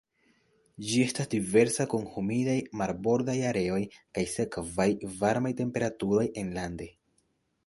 Ĝi 0.91 1.01
estas 1.07 1.27
diversa 1.33 1.85
kun 1.91 2.07
humidaj 2.15 2.57
marbordaj 2.81 3.37
areoj 3.51 3.79
kaj 3.99 4.27
sekaj 4.35 4.67
varmaj 5.23 5.57
temperaturoj 5.65 6.27
enlande. 6.45 6.95